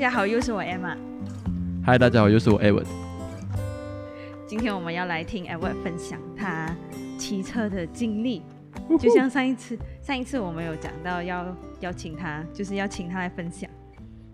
[0.00, 0.96] 嗨，大家好，又是我 Emma。
[1.84, 2.86] 嗨，大家好，又是我 Edward。
[4.46, 6.74] 今天我们要来听 Edward 分享他
[7.18, 8.42] 骑车的经历，
[8.98, 13.68] 就像上一次，上一次我们有讲到要邀请他，就是要请他来分享，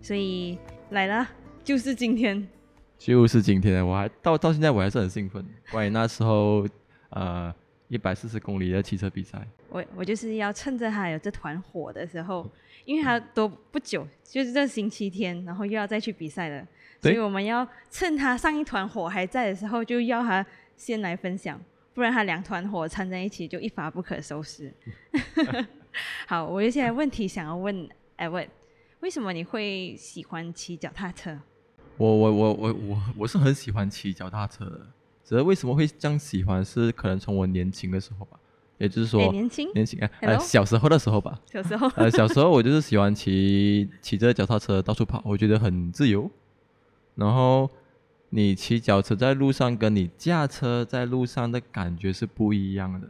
[0.00, 0.56] 所以
[0.90, 1.26] 来了，
[1.64, 2.46] 就是今天。
[2.96, 6.64] 就是今天，我还到到现在我还是很兴奋，关于那时候
[7.10, 7.52] 呃
[7.88, 9.46] 一百四十公里的汽车比赛。
[9.68, 12.48] 我我就是要趁着他有这团火的时候，
[12.84, 16.66] 因为他都不久，就是这星期天，然后又要再去比赛了，
[17.00, 20.44] 所以我们要趁他上一团火还在的时候，就要他
[20.76, 21.60] 先来分享，
[21.94, 24.72] 不然他两团火掺在一起就一发不可收拾。
[26.26, 28.46] 好，我有些问题想要问艾文，
[29.00, 31.38] 为什么你会喜欢骑脚踏车？
[31.96, 34.86] 我我我我我我是很喜欢骑脚踏车的，
[35.26, 38.38] 只是为什么会这样喜欢，是可能从我年轻的时候吧，
[38.78, 39.68] 也就是说年轻？
[39.74, 41.88] 年轻啊，呃小时候的时候吧，小时候？
[41.96, 46.30] 呃小时候我就是喜欢骑骑着脚踏车到处跑，我觉得很自由。
[47.16, 47.68] 然后
[48.28, 53.08] 你骑脚车在路上，跟你驾车在路上的感觉是不一样的，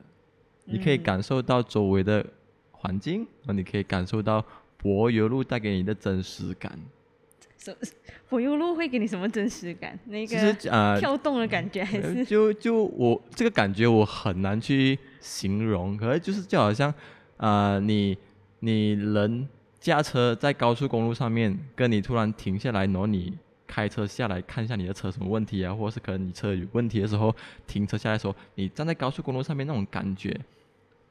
[0.64, 2.24] 你可以感受到周围的
[2.70, 4.42] 环境，然后你可以感受到
[4.78, 6.78] 柏油路带给你的真实感。
[8.28, 9.98] 柏油路会给你什么真实感？
[10.06, 10.36] 那个
[10.70, 12.24] 呃跳动的感觉还是？
[12.24, 16.92] 就就我这个感觉我很难去形容，可是就是就好像
[17.36, 18.16] 啊，你
[18.60, 19.48] 你人
[19.80, 27.34] 驾车在高速公路上面，跟你突然停下来，然后你开车下来看一下你的车什么问题啊，或者是可能你车有问题的时候
[27.66, 30.38] 停车下来的时候，你站在高速公路上面那种感觉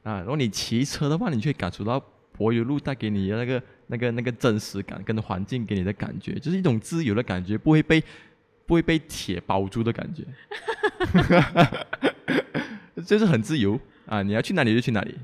[0.03, 2.01] 啊，如果你骑车的话，你却感受到
[2.31, 3.61] 柏油路带给你的那个。
[3.87, 8.03] 那个那个真实感跟环境给你的感觉，就是一种自由的感觉，不会被
[8.65, 10.23] 不会被铁包住的感觉，
[13.05, 14.23] 就是很自由啊！
[14.23, 15.15] 你要去哪里就去哪里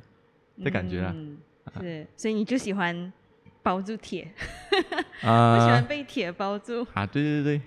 [0.63, 1.15] 的感觉啊！
[1.79, 3.11] 是，所以你就喜欢
[3.63, 4.31] 包住铁，
[5.23, 7.05] 啊，我喜欢被铁包住啊！
[7.05, 7.61] 对对对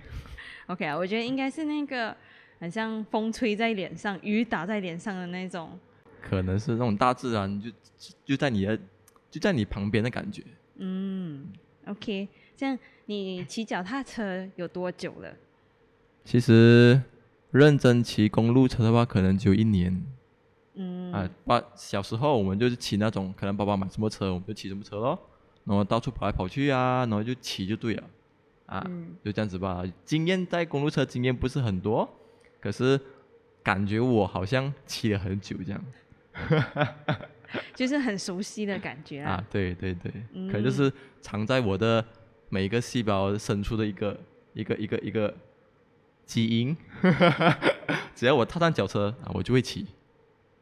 [0.66, 2.16] ，OK 啊，我觉得应该是那个
[2.61, 5.76] 很像风吹在脸上、雨打在脸上的那种，
[6.21, 7.71] 可能是那种大自然就
[8.25, 8.78] 就在你的
[9.31, 10.43] 就在你旁边的感觉。
[10.77, 11.53] 嗯
[11.87, 15.35] ，OK，这样你骑脚踏车有多久了？
[16.25, 17.03] 其实
[17.51, 20.05] 认真骑公路车的话，可能只有一年。
[20.75, 25.17] 嗯，啊，爸小时候我们就是骑那种，可能爸爸买什么车，我们就骑什么车咯，
[25.65, 28.05] 然后到处跑来跑去啊，然后就骑就对了，
[28.67, 28.85] 啊，
[29.23, 29.85] 就这样子吧。
[30.05, 32.09] 经验在公路车经验不是很多，
[32.61, 33.01] 可是
[33.62, 35.85] 感觉我好像骑了很久这样。
[37.75, 39.44] 就是很熟悉的感觉啊！
[39.50, 40.12] 对对对，
[40.47, 42.04] 可能就是藏在我的
[42.48, 44.19] 每一个细胞深处的一个
[44.53, 45.34] 一个一个一个
[46.25, 46.76] 基因。
[48.14, 49.87] 只要我踏上脚车啊，我就会骑。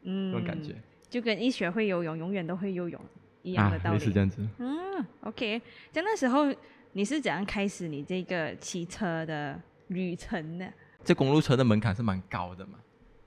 [0.01, 0.75] 嗯，那种感觉
[1.09, 2.99] 就跟一学会游泳，永远都会游泳
[3.43, 3.99] 一样的道理。
[3.99, 4.45] 是这样子。
[4.57, 5.61] 嗯，OK。
[5.91, 6.53] 在那时候
[6.93, 10.67] 你是怎样开始你这个骑车的旅程呢？
[11.03, 12.79] 这公路车的门槛是蛮高的嘛？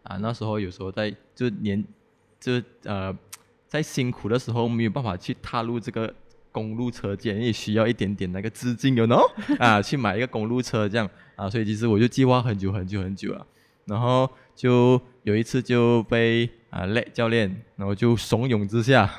[0.03, 1.84] 啊，那时候有时候在就年
[2.41, 3.16] 就呃。
[3.76, 6.12] 在辛苦的时候没有办法去踏入这个
[6.50, 9.20] 公路车间，也需要一点点那个资金，有喏
[9.59, 11.06] 啊，去买一个公路车这样。
[11.34, 13.47] 啊，所以其实我就计划很久很久很久了，
[13.84, 19.10] 然后就有一次就被啊累教练，然后就怂恿之下，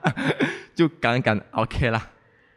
[0.76, 2.10] 就赶赶 OK 啦，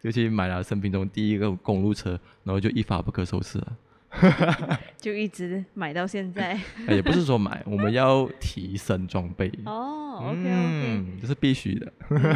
[0.04, 3.78] 就去买了生命中第一个公路车，然后就一发不可收拾了。
[4.98, 9.50] 就一直买到现在，也不是说买，我们要提升装备。
[9.66, 10.09] 哦。
[10.20, 11.92] OK OK，这是必须的。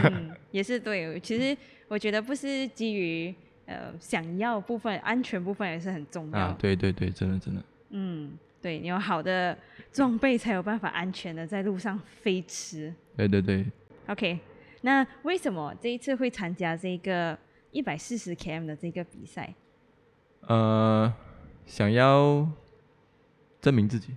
[0.51, 1.55] 也是对，其实
[1.87, 3.33] 我觉得不是基于
[3.65, 6.39] 呃想要部分，安全部分也是很重要。
[6.39, 7.63] 啊，对对对，真的真的。
[7.89, 9.57] 嗯，对你有好的
[9.91, 12.93] 装备，才有办法安全的在路上飞驰。
[13.17, 13.65] 对对对。
[14.07, 14.39] OK，
[14.81, 17.37] 那为什么这一次会参加这个
[17.71, 19.53] 一百四十 km 的这个比赛？
[20.41, 21.13] 呃。
[21.65, 22.45] 想要
[23.61, 24.09] 证明自己，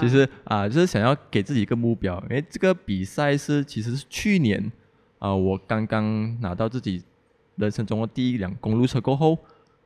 [0.00, 2.18] 其实啊，就是想要给自己一个目标。
[2.30, 4.70] 因为这个比赛是其实是去年
[5.18, 7.02] 啊，我刚刚拿到自己
[7.56, 9.38] 人生中的第一辆公路车过后，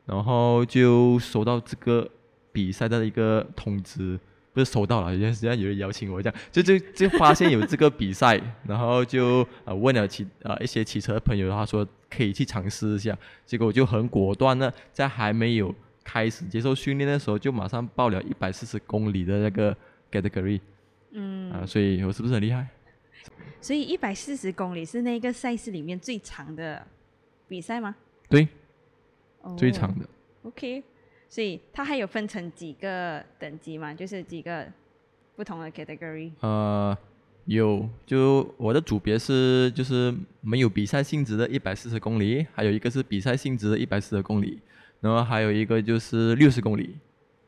[0.07, 2.09] 然后就收到这个
[2.53, 4.19] 比赛的一个通知，
[4.53, 15.75] 不是收到了，人家有人邀请我这样，就就就发现有这个比赛，然后就啊问了骑啊一些骑车的朋友，他说可以去尝试一下，结果我就很果断的在还没有。
[16.05, 19.77] 开始接受训练的时候，就马上报了一百四十公里的那个
[20.11, 20.61] category，
[21.13, 22.67] 嗯，啊，所以我是不是很厉害？
[23.61, 26.85] 所以一百四十公里是那个赛事里面最长的
[27.47, 27.95] 比赛吗？
[28.29, 28.49] 对，
[29.57, 30.05] 最长的。
[30.43, 30.83] OK，
[31.29, 33.95] 所以它还有分成几个等级嘛？
[33.95, 34.67] 就是几个
[35.37, 36.33] 不同的 category。
[36.41, 36.97] 呃，
[37.45, 44.59] 有，就我的组别是就是没有比赛性质的一百四十公里，还有一个是比赛性质的一百四十公里，
[45.03, 46.97] 然后还有一个就是六十公里，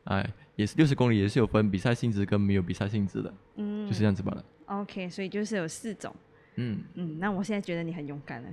[0.03, 4.45] 哎，也是六十公里也是有分比赛性质跟没有比赛性质的，嗯，就是这样子罢了。
[4.65, 6.13] OK，所以就是有四种。
[6.57, 8.49] 嗯嗯，那我现在觉得你很勇敢了。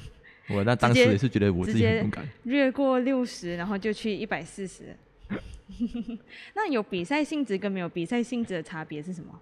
[0.50, 2.26] 我那当时也是觉得我自己很勇敢。
[2.44, 4.96] 越过六十，然后就去一百四十。
[6.54, 9.40] 那有比赛性质跟没有比赛性质的差别是什么？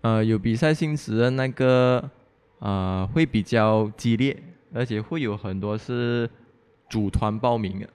[0.00, 2.10] 呃，有比赛性质的那个，
[2.58, 4.36] 呃，会比较激烈，
[4.74, 6.28] 而且会有很多是
[6.90, 7.88] 组团报名的，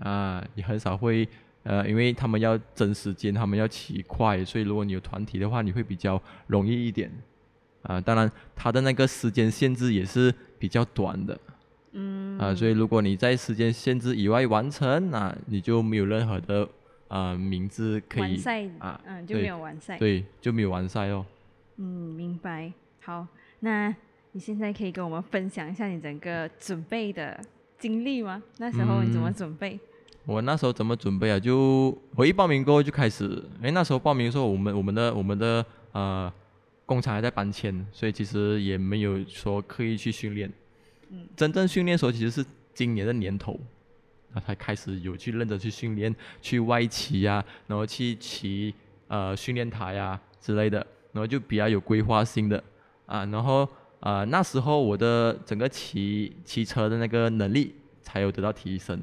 [0.00, 1.28] 啊，也很少会，
[1.62, 7.10] 呃，因为他们要争时间，他们要骑快，所以如果你有团体的话，你会比较容易一点，
[7.82, 11.38] 啊，当然，他的那个时间限制也是比较短的，
[11.92, 16.68] 嗯，啊，所以如果你在时间限制以外完成，那你就没有任何的。
[17.10, 21.26] 啊，名字可以完赛啊，嗯，就没有完赛，对，就没有完赛哦。
[21.78, 22.72] 嗯，明白。
[23.00, 23.26] 好，
[23.58, 23.92] 那
[24.30, 27.36] 你现在可以跟我们分享一下你整个准备的
[27.80, 28.40] 经历吗？
[28.58, 29.76] 那时候你怎么准备？
[30.24, 31.38] 我那时候怎么准备啊？
[31.38, 36.32] 就我一报名过后就开始，哎，那时候报名的时候，我们我们的我们的呃
[36.86, 40.52] 工厂还在搬迁，所以其实也没有说刻意去训练。
[41.10, 43.58] 嗯，真正训练的时候其实是今年的年头。
[44.32, 48.72] 那才开始有去认真去训练，去外骑呀，然后去骑
[49.08, 50.78] 呃训练台呀之类的，
[51.12, 52.62] 然后就比较有规划性的
[53.06, 53.68] 啊，然后
[53.98, 59.02] 啊那时候我的整个骑骑车的那个能力才有得到提升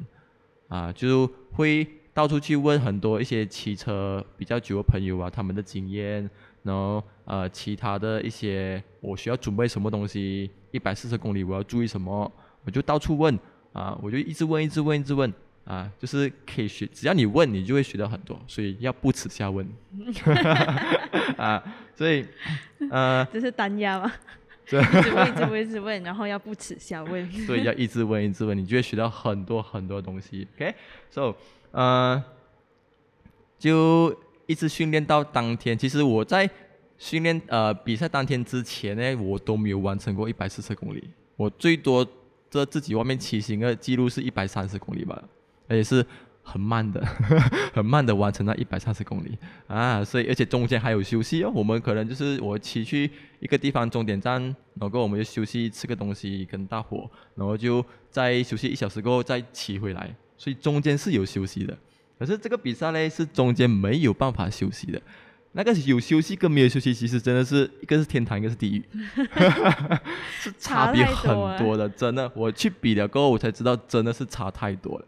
[0.68, 6.30] 啊，就会到处去问很多一些骑车比较久的朋友啊，他们的经验，
[6.64, 12.32] 然后呃其他的一些我需要准备什么东西，一百四十公里我要注意什么，
[12.66, 13.38] 我就到处问。
[13.74, 15.32] 啊，我就一直问，一直问，一直问，
[15.64, 19.68] 啊，就是可以学，只要你问，你就会学到很多，所以要不耻下问
[21.38, 21.64] 啊，
[21.94, 22.26] 所以，
[22.90, 24.12] 呃，这是单压吗？
[24.68, 30.48] 一直问，一直问，一直问，然后要不耻下问， 所以要一直问，一直问，你就会学到很多很多东西。
[30.56, 31.34] OK，so，
[31.72, 32.24] 呃，
[33.58, 34.16] 就
[34.46, 35.78] 一直训练到当天。
[35.78, 36.50] 其实我在
[36.98, 42.08] 训练呃比赛当天之前呢，我都没有完成过一百四十公里，我最多。
[42.50, 45.22] 这自己外面骑行的记录是一百三十公里吧，
[45.68, 46.06] 而且是
[46.48, 47.06] 很慢的，
[47.76, 50.02] 很慢的完成那一百三十公里啊！
[50.02, 53.12] 所以而且中间还有休息哦，我们可能就是我骑去
[53.42, 54.42] 一个地方终点站，
[54.80, 61.78] 然后我们就休息吃个东西跟大伙，然后就再休息一小时过后再骑回来，所以中间是有休息的。
[62.18, 65.02] 可是这个比赛呢是中间没有办法休息的。
[65.54, 68.84] 那个有休息跟没有休息，其实真的是一个是天堂，一个是地狱，
[70.40, 71.90] 是差别很多的。
[71.90, 75.06] 真的，我去比了过后，我才知道真的是差太多了，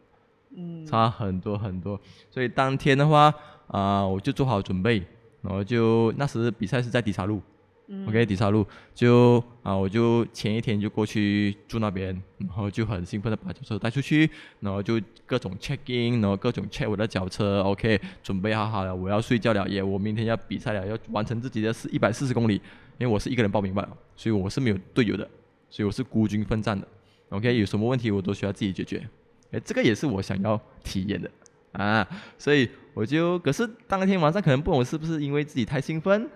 [0.55, 1.99] 嗯，差很多很多。
[2.29, 3.33] 所以当天的话，
[3.67, 5.03] 啊，我就做好准备，
[5.41, 7.41] 然后就那时比赛是在底沙路。
[7.87, 8.07] 嗯。
[8.07, 8.65] OK，底沙路。
[8.93, 14.29] 就啊，我就前一天就过去住那边，然后就很兴奋的把脚车带出去，
[14.59, 22.55] 然后就各种 check in，然后各种 check 我的脚车，OK，准备好好了，我要睡觉了，也我明天要比赛了，要完成自己的四一百四十公里，
[22.97, 25.29] 因为我是一个人报名吧，所以我是没有队友的，
[25.69, 26.87] 所以我是孤军奋战的
[27.29, 29.07] ，OK，有什么问题我都需要自己解决，
[29.51, 31.29] 哎，这个也是我想要体验的
[31.71, 36.29] 啊，所以我就可是当天晚上可能不懂是不是因为自己太兴奋。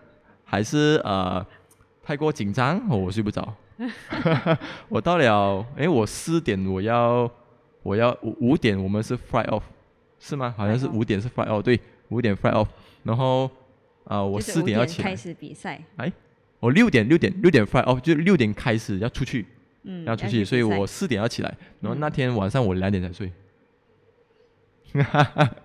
[0.46, 1.43] 还是呃
[2.03, 3.55] 太过紧张，我睡不着。
[4.89, 7.32] 我到了，哎，我四点我要
[7.82, 9.63] 我要五五点我们是 fly off，
[10.20, 10.53] 是吗？
[10.55, 11.79] 好像是五点是 fly off，对，
[12.10, 12.67] 五点 fly off。
[13.03, 13.50] 然后
[14.03, 15.82] 啊，我四点要起开始比赛。
[15.96, 16.12] 哎，
[16.60, 19.46] 我六点六点六点 fly off，就六点开始要出去，
[19.83, 21.57] 嗯，要出去，所以我四点要起来。
[21.79, 23.31] 然后那天晚上我两点才睡。
[24.93, 25.55] 哈哈，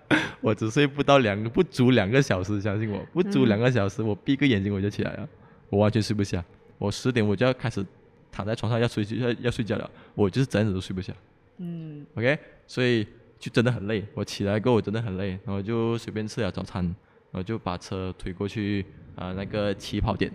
[0.41, 5.29] 我只睡不到两个不足两个小时，相信我，不足两个小时，我闭个眼睛我就起来了，
[5.69, 6.43] 我完全睡不下。
[6.79, 7.85] 我十点我就要开始
[8.31, 11.13] 躺在床上要睡要要睡觉了，我就是整整都睡不下。
[11.57, 13.05] 嗯，OK，所以
[13.37, 14.03] 就真的很累。
[14.15, 18.83] 我起来过后真的很累，然后就随便吃了早餐，然后就把车推过去
[19.15, 20.31] 啊那个起跑点。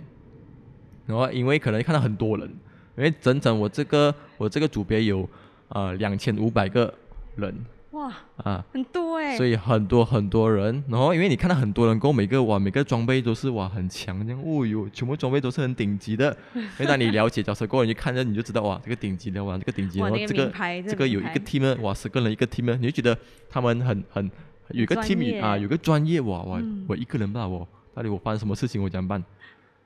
[1.06, 2.48] 然后因为可能看到很多人，
[2.96, 5.28] 因为整整我这个我这个组别有
[5.68, 6.92] 呃两千五百个
[7.36, 7.54] 人。
[7.90, 16.36] 哇啊，很多哎，所以很多很多人，然后因为你看到很多人，跟每个哇，每个装备都是哇很强这样，哦哟，全部装备都是很顶级的。
[16.76, 20.52] 所以当你了解角色过后，你就看着你就知道哇，这个顶级的哇，这个顶级，然后这个
[20.88, 23.16] 这个有一个 team 哇，十个人一个 team，你就觉得
[23.48, 24.28] 他们很很
[24.70, 29.24] 有一个 team 啊，有个专业哇哇，我一个人吧我，到底我发生什么事情我怎么办？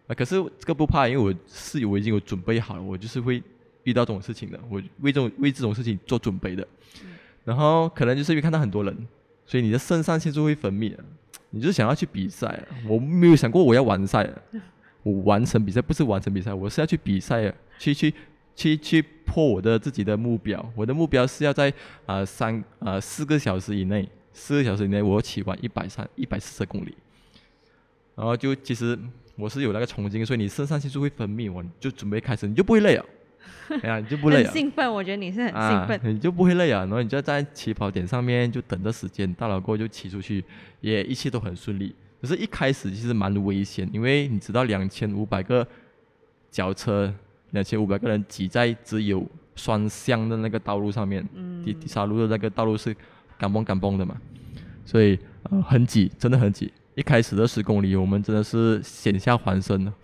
[0.08, 3.40] 啊，可是这个不怕，因为我是我已经有准备好了，我就是会
[3.84, 6.66] 遇到这种事情的，我为这种为这种事情做准备的。
[7.44, 9.06] 然后可能就是因为看到很多人，
[9.46, 10.96] 所以你的肾上腺素会分泌，
[11.50, 12.62] 你就是想要去比赛。
[12.86, 14.28] 我没有想过我要完赛，
[15.02, 18.14] 我完成比赛不是完成比赛，我是要去比赛啊，去去
[18.56, 20.72] 去去破我的自己的目标。
[20.74, 21.72] 我的目标是要在
[22.06, 26.94] 啊三啊四个小时以内，四个小时以内我骑完一百三一百四十公里。
[28.14, 28.98] 然后就其实
[29.38, 33.06] 我是有那个冲劲，所以你肾上腺素会分泌，我就准备开始，你就不会累了。
[33.82, 34.50] 哎呀，你就不累了。
[34.50, 36.00] 兴奋，我觉得你是很兴奋。
[36.04, 40.44] 你就不会累啊，然后你就在起跑点上面就等着时间到了过后就骑出去，
[40.80, 41.94] 也一切都很顺利。
[42.20, 45.66] 可是，一开始其实蛮危险，因为你知道两千五百个
[46.50, 47.14] 脚车，
[47.52, 51.24] 两千五百个人挤在只有双向的那个道路上面，
[51.64, 52.96] 第第三路的那个道路是
[53.38, 54.16] 赶崩赶崩的嘛，
[54.84, 56.72] 所以呃很挤，真的很挤。
[56.98, 59.94] 一开始的十公里，我们真的是险下环生了，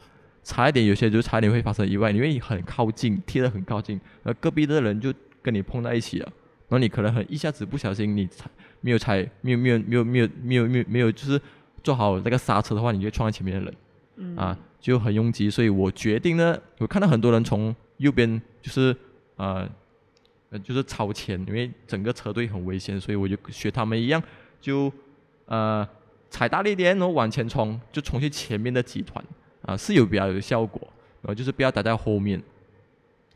[0.44, 6.26] 差一点有些就差一点会发生意外，因为你很靠近，贴得很靠近，而隔壁的人就跟你碰在一起了，
[6.68, 8.48] 然后你可能很一下子不小心，你踩
[8.80, 11.40] 没有踩，没有没有没有没有没有没有没有就是。
[11.82, 13.70] 做好那个刹车的话，你就撞在前面的
[14.16, 15.50] 人，啊，就很拥挤。
[15.50, 18.96] 所以我决定呢，我看到很多人从右边就是
[19.36, 19.68] 呃，
[20.62, 24.22] 就是超前，因为整个车队很危险，所以我就学他们一样，
[24.62, 24.90] 就
[25.44, 25.86] 呃
[26.34, 29.24] 踩大力一点，然后往前冲，就冲去前面的集团，
[29.62, 30.80] 啊，是有比较有效果，
[31.22, 32.42] 然后就是不要待在后面。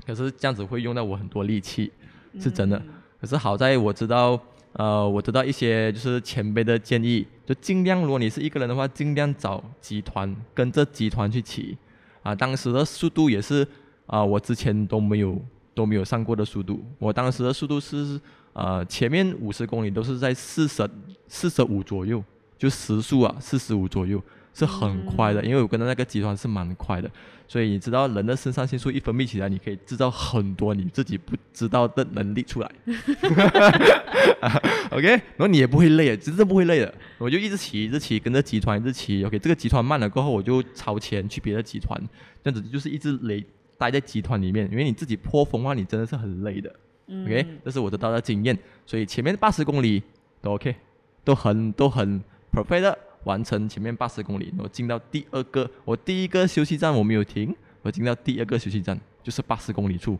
[0.04, 1.92] 可是这样子会用到我很多力气，
[2.40, 2.82] 是真的。
[3.20, 4.40] 可是好在我知道。
[4.74, 11.76] 呃，我知道一些就是前辈的建议，就尽量如果你是一个人的话，尽量找集团跟着集团去骑，
[12.22, 13.66] 啊，当时的速度也是
[14.06, 15.40] 啊，我之前都没有
[15.74, 18.20] 都没有上过的速度，我当时的速度是
[18.52, 20.88] 呃前面五十公里都是在四十
[21.26, 22.22] 四十五左右，
[22.58, 24.22] 就时速啊四十五左右。
[24.54, 27.08] 是很快的，因为我跟的那个集团是蛮快的，
[27.46, 32.68] 所以你知道人的肾上腺素一分泌起来，你可以制造很多你自己不知道的能力出来。
[34.90, 36.92] OK，然后你也不会累，真的不会累的。
[37.18, 39.24] 我就一直骑，一直骑，跟着集团一直骑。
[39.24, 41.96] OK，这个集团慢了过后，我就超前去别的集团，
[42.42, 43.44] 这样子就是一直累
[43.76, 44.68] 待在集团里面。
[44.72, 46.68] 因为你自己破风的话，你真的是很累的。
[47.06, 50.02] OK，这是我得到的经验，所以前面八十公里
[50.42, 50.74] 都 OK，
[51.22, 52.20] 都很都很
[52.64, 52.98] perfect 的。
[53.24, 60.16] 完成前面八十公里，我进到第二个，我第一个休息站我没有停，我进到第二个休息站，就是八十公里处。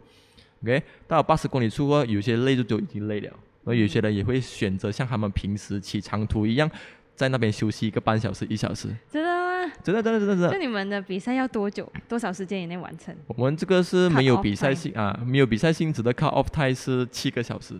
[0.63, 3.33] OK，到八十公里处后，有些累就就已经累了，
[3.65, 6.71] 而有些人也会选择像他们平时骑长途一样，
[7.15, 8.89] 在那边休息一个半小时、一小时。
[9.11, 9.73] 真的吗？
[9.83, 10.51] 真的，真的，真的，真的。
[10.51, 11.91] 那你们的比赛要多久？
[12.09, 13.15] 多少时间以内完成？
[13.29, 17.75] 我们这个是没有比赛性啊，没有比赛性质的，靠 off time 是七个小时。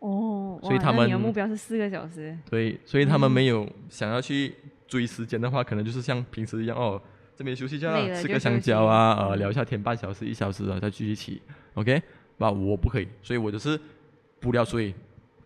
[0.00, 2.36] 哦，所以他们目标是四个小时。
[2.50, 4.54] 对，所以他们没有想要去
[4.86, 7.00] 追时间的话，可能就是像平时一样哦，
[7.36, 11.40] 这边休息一下，吃个香蕉啊，呃，聊一下天，半小时、一小时的再继续骑。
[11.74, 12.02] OK，
[12.38, 13.78] 那我不可以，所以我就是
[14.40, 14.94] 不尿水，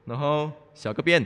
[0.05, 1.25] 然后小个便，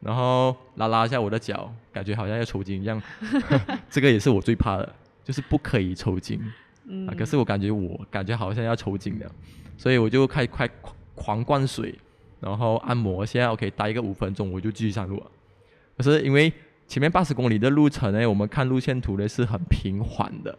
[0.00, 3.00] 然后拉拉一下我的脚，感觉好像要抽筋一样。
[3.88, 6.40] 这个也是我最怕的，就是不可以抽筋。
[6.86, 7.06] 嗯。
[7.16, 9.32] 可是我感觉我感觉好像要抽筋了，
[9.78, 10.68] 所以我就开快
[11.14, 11.94] 狂灌水。
[12.42, 15.26] 然后按摩，现在 OK，待一个五分钟，我就继续上路了。
[15.96, 16.52] 可是因为
[16.88, 20.58] 前面八十公里的路程呢，我们看路线图呢是很平缓的，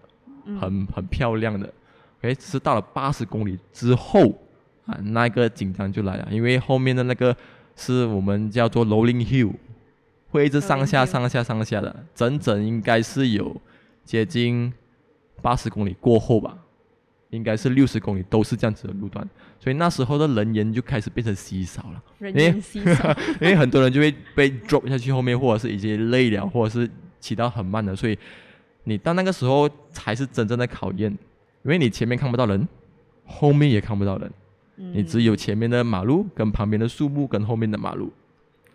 [0.62, 1.72] 很很漂亮的。
[2.20, 4.34] OK，只是到了八十公里之后
[4.86, 7.36] 啊，那个紧张就来了，因为后面的那个
[7.75, 9.52] 是我们叫做 Rolling Hill，
[10.30, 13.60] 会一直上下上下上下的，整整应该是有
[14.06, 14.74] 接近
[15.42, 16.58] 八十公里过后吧。
[17.30, 19.28] 应该是六十公里都是这样子的路段，
[19.63, 22.03] 所以那时候的人员就开始变成稀少了。
[22.20, 26.89] 人员稀少， 因为很多人就会被 drop 下去后面，或者是已经累了，或者是
[27.22, 28.20] 骑到很慢的，所以
[28.84, 31.10] 你到那个时候才是真正的考验，
[31.63, 32.67] 因为你前面看不到人，
[33.25, 34.29] 后面也看不到人，
[34.75, 38.12] 你只有前面的马路跟旁边的树木跟后面的马路，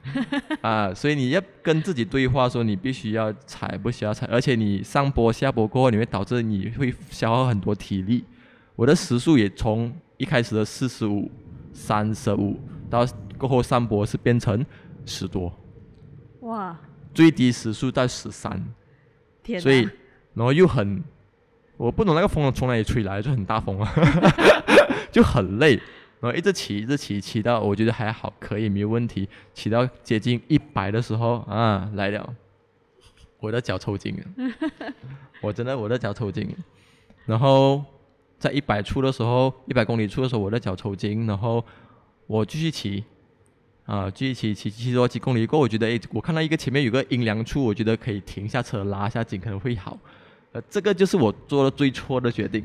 [0.62, 8.24] 啊，所以你要跟自己对话，说你必须要踩，不需要踩，而且你上坡下坡过后，你会导致你会消耗很多体力。
[8.78, 11.28] 我的时速也从一开始的四十五、
[11.72, 12.56] 三十五，
[12.88, 13.04] 到
[13.36, 14.64] 过后上坡是变成
[15.04, 15.52] 十多，
[16.42, 16.78] 哇！
[17.12, 18.64] 最低时速在十三，
[19.42, 19.80] 天所以，
[20.32, 21.02] 然后又很，
[21.76, 23.92] 我不懂那个风从哪里吹来，就很大风啊，
[25.10, 25.74] 就很累，
[26.20, 32.32] 然后一直骑，一直骑，骑到我觉得还好，可以没有问题，骑到接近一百的时候啊，来了，
[33.40, 34.94] 我的脚抽筋了，
[35.42, 36.48] 我真的我的脚抽筋，
[37.26, 37.84] 然后。
[38.38, 41.64] 在一百处的时候，一百公里处的时候，我的脚抽筋，然后
[42.28, 43.02] 我继续骑，
[43.84, 49.98] 啊，继续骑，骑骑多几公里过，我觉得，哎，我看到一个前面有个阴凉处，我觉得可以停下车拉下筋，可能会好。
[50.52, 52.64] 呃，这个就是我做的最错的决定。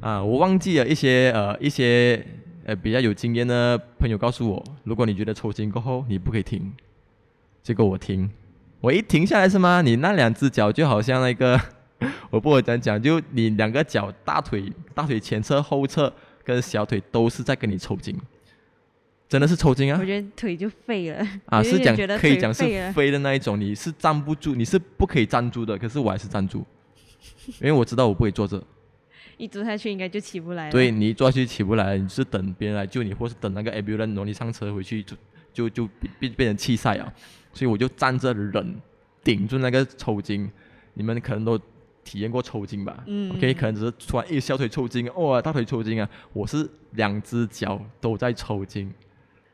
[0.00, 2.24] 啊，我忘记了一些呃一些
[2.64, 6.72] 呃比较有经验的朋友告诉我，如果你觉得抽筋过后，你不可以停。
[7.62, 8.30] 结果我停，
[8.80, 9.82] 我一停下来是吗？
[9.82, 11.60] 你那两只脚就好像那个。
[12.30, 18.16] 我不会这样讲，就你两个脚，大腿、大腿前侧、后侧跟小腿都是在跟你抽筋，
[19.28, 19.98] 真的是抽筋啊！
[20.00, 26.64] 我觉得腿就废了啊，是讲可以讲是废飞的那一种，你是站不住，你是不可以站住的，可是我还是站住，
[27.60, 28.62] 因为我知道我不会坐着。
[29.36, 30.70] 一坐下去应该就起不来了。
[30.70, 35.16] 对你一坐下去起不来，你是等别人来救你，或是等那个 ambulance 你上车回去就
[35.52, 35.88] 就就
[36.20, 37.12] 变变成气塞啊！
[37.52, 38.80] 所以我就站着忍，
[39.24, 40.48] 顶住那个抽筋。
[40.96, 41.58] 你们可能都
[42.04, 43.02] 体验过抽筋吧？
[43.06, 43.34] 嗯。
[43.34, 46.08] OK，可能只是突然一小腿抽筋，哦，大腿抽筋啊！
[46.32, 48.92] 我是两只脚都在抽筋。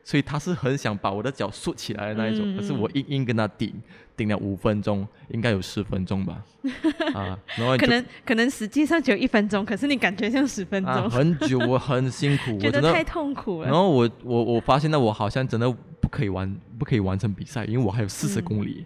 [0.03, 3.71] 所以他是很想把我的脚竖起来的那一种，可是我硬硬跟他顶，
[4.17, 6.43] 顶了五分钟，应该有十分钟吧，
[7.13, 13.67] 啊，然后可能可能实际上只有一分钟，可是你感觉像十分钟，很久，我很辛苦， 觉得太痛苦了。
[13.67, 18.83] 然后我我我发现呢，我好像真的不可以完不可以完成比赛，因为我还有四十公里。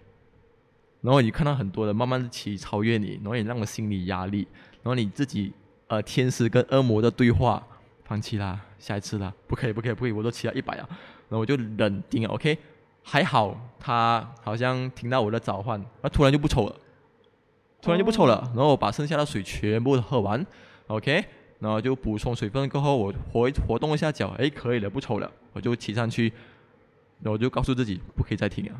[1.05, 4.47] 然后你看到很多人慢慢的骑超越你，然后也让我心理压力，
[4.81, 5.53] 然后你自己
[5.87, 7.61] 呃天使跟恶魔的对话。
[8.07, 10.85] 放弃啦，下一次啦，不可以，不可以，不可以，我都骑了一百啊，
[11.27, 12.55] 然后我就冷定，OK，
[13.01, 16.75] 还好他好像听到我的召唤，他突然就不抽了，
[17.81, 20.45] 突然就不抽了，然后我把剩下的水全部喝完
[20.85, 21.25] ，OK，
[21.57, 26.31] 然后就补充水分过后，我活活动一下脚，哎，可以了，不抽了，我就骑上去，
[27.21, 28.77] 然后我就告诉自己不可以再停啊，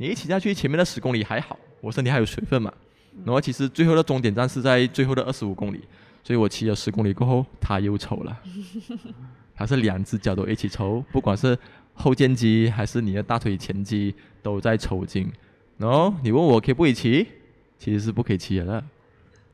[0.00, 2.72] 你一骑下去，前面的十公里还好，我身体还有水分嘛，
[3.22, 5.82] 然后其实最后的终点站是在最后的二十五公里。
[6.24, 8.34] 所以我骑了十公里过后，他又抽了。
[9.54, 11.56] 他是两只脚都一起抽，不管是
[11.92, 15.30] 后肩肌还是你的大腿前肌都在抽筋。
[15.76, 17.26] 然后你问我可不可以骑，
[17.78, 18.82] 其实是不可以骑的。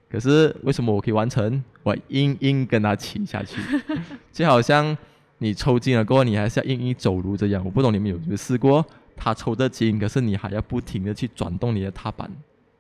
[0.09, 1.61] 可是为什么我可以完成？
[1.83, 3.61] 我硬硬跟他骑下去，
[4.33, 4.97] 就好像
[5.39, 7.65] 你抽筋了过后，你还是要硬硬走路这样。
[7.65, 8.87] 我不懂你们有没有试过？
[9.17, 12.31] 他抽的筋，可是你还要不停的去转动你的踏板，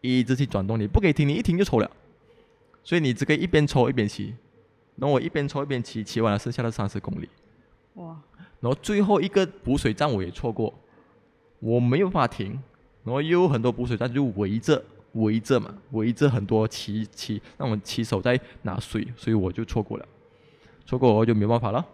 [0.00, 1.90] 一直去转动，你不可以停，你一停就抽了。
[2.84, 4.34] 所以你只可以一边抽一边骑，
[4.94, 7.28] 然后我一边抽一边骑，骑完了剩下的三十公里。
[7.94, 8.16] 哇！
[8.60, 10.72] 然后最后一个补水站我也错过，
[11.58, 12.52] 我没有办法停，
[13.02, 20.06] 然后又有很多补水站就围着围着嘛，围着很多骑骑那种骑手在拿水，所以我就错过了，
[20.84, 21.84] 错过我就没办法了。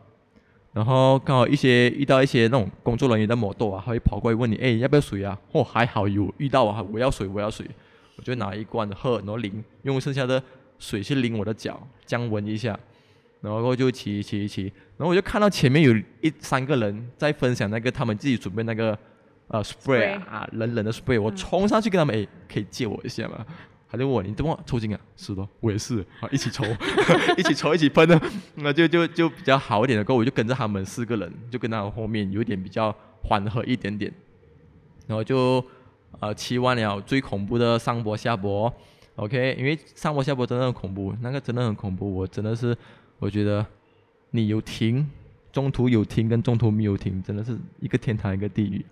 [0.73, 5.39] 然后刚好一些遇到一些那种工作人员的摩托啊，他会跑过来问你，哎，要不要水啊？
[5.53, 7.67] 哦，还好有遇到啊，我要水，我要水，
[8.17, 10.43] 我就拿一罐喝，然后淋，用剩下的。
[10.79, 12.77] 水去淋我的脚，降温一下，
[13.41, 14.65] 然后就骑骑骑，
[14.97, 18.99] 然后我就看到前面有一三个人在分享那个他们自己准备那个
[19.47, 23.47] 呃 spray 啊，冷冷的 spray，我冲上去跟他们，哎，可以借我一下吗？
[23.93, 24.99] 他就问我你怎么抽筋啊？
[25.19, 26.65] 是的，我也是，啊，一起抽，
[27.37, 28.19] 一起抽一起喷的，
[28.55, 32.91] 那就就就比较好一点的，过我就跟着他们四个人，就跟他们后面有点比较
[33.23, 34.11] 缓和一点点，
[35.07, 35.63] 然后就
[36.21, 38.73] 呃骑完了最恐怖的上坡下坡。
[39.17, 42.11] OK，因为上坡下坡真的很恐怖，那个真的很恐怖。
[42.15, 42.75] 我真的是，
[43.19, 43.65] 我觉得
[44.31, 45.07] 你有停，
[45.53, 48.83] 中途有停跟中途没有停，真的是一个天堂一个地狱。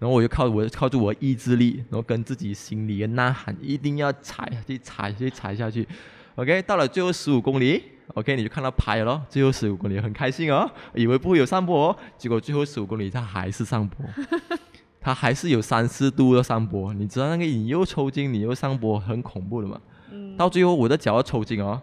[0.00, 5.86] 然后我就靠我靠住我意志力，然后跟自己心里的呐喊，一定要踩去踩去踩下去。
[6.34, 7.82] OK，到了最后十五公里
[8.14, 14.04] ，OK，你就看到牌了，最后十五公里很开心哦，以为不会有上坡，哦结果最后十五公里它还是上坡。
[15.02, 19.80] 它还是有三四度的上坡，你知道那个你又抽筋，你又上坡，很恐怖的嘛。
[20.10, 20.36] 嗯。
[20.36, 21.80] 到最后我的脚要抽筋哦，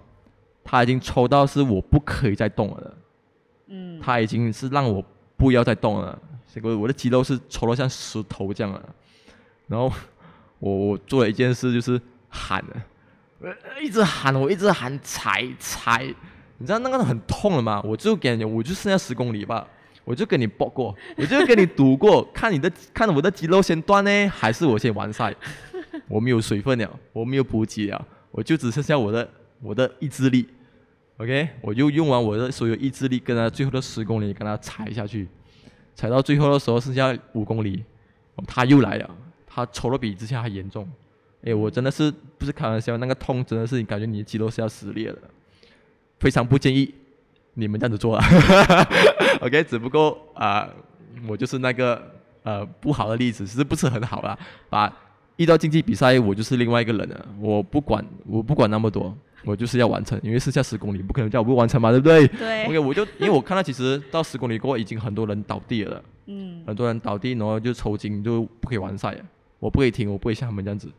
[0.64, 2.98] 它已经抽到是我不可以再动了的。
[3.70, 4.00] 嗯。
[4.00, 5.04] 它已经是让我
[5.36, 8.96] 不要再动了，结果我的肌肉是抽到像石头这样了。
[9.68, 9.92] 然后
[10.60, 12.64] 我我做了一件事就是喊，
[13.82, 16.04] 一直喊，我一直喊踩踩，
[16.58, 17.82] 你知道那个很痛了吗？
[17.84, 19.68] 我就感觉我就剩下十公里吧。
[20.04, 25.36] 我就跟你搏过，我就跟你赌过，看你的看我的肌肉先断呢，还是我先完赛？
[26.08, 29.30] 我没有水分了，我没有补给了，我就只剩下我的
[29.62, 30.48] 我的意志力。
[31.18, 35.28] OK，我就用完我的所有意志力，跟他最后的十公里跟他踩下去，
[35.98, 37.84] 踩到最后的时候剩下五公里，
[38.46, 39.10] 他又来了，
[39.48, 40.88] 他抽的比之前还严重。
[41.44, 45.18] 哎，我真的是不是开玩笑，那个痛真的是你感觉你的肌肉是要撕裂的，
[46.20, 46.94] 非常不建议。
[47.56, 48.24] 你们这样子做啊，
[49.42, 50.70] OK，只不过啊，
[51.28, 52.00] 我就是那个
[52.44, 54.38] 呃不好的例子，其实不是很好啦。
[54.70, 54.96] 把
[55.38, 57.26] 遇到竞技比赛，我就是另外一个人了。
[57.40, 62.28] 我不管，我不管那么多，我就是要完成，因为剩下十公里，不可能叫我不完成嘛，对不对？
[62.28, 62.66] 对。
[62.66, 66.04] OK，我就因为我看到其实到十公里过后，已经很多人倒地了。
[66.26, 66.64] 嗯。
[66.66, 69.20] 很多人倒地，然后就抽筋，就不可以完赛了。
[69.60, 70.90] 我不会停，我不会像他们这样子。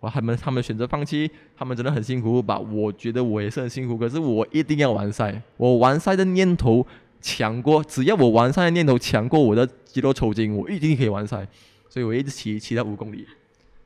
[0.00, 2.58] 哇，他们他们选择放弃，他们真的很辛苦吧？
[2.58, 5.42] 我觉得我也是很辛苦，可是我一定要完赛。
[5.56, 6.86] 我完赛的念头
[7.20, 11.44] 强过，只要我完赛的念头强过我的肌肉抽筋，我一定可以完赛。
[11.88, 13.26] 所以我一直骑骑到五公里，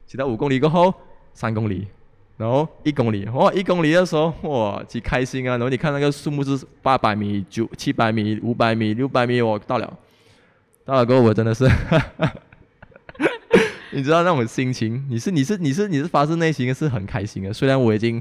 [0.06, 0.92] 骑到五公里过后
[1.32, 1.86] 三公里，
[2.42, 5.52] 然后一公里，哇，一公里的时候，哇，几开心啊！
[5.52, 9.98] 然后你看那个数目是八百米、九七百米、五百米、六百米，我到了，
[10.84, 11.70] 到了过后我真的是，
[13.94, 17.52] 你知道那种心情，你是你是你是你是发自内心是很开心的。
[17.52, 18.20] 虽然我已经